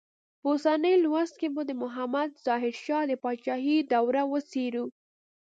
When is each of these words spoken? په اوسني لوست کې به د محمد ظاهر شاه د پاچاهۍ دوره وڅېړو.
په 0.41 0.47
اوسني 0.53 0.93
لوست 1.03 1.33
کې 1.41 1.47
به 1.55 1.61
د 1.65 1.71
محمد 1.83 2.29
ظاهر 2.45 2.73
شاه 2.85 3.03
د 3.09 3.11
پاچاهۍ 3.23 3.77
دوره 3.93 4.21
وڅېړو. 4.31 4.85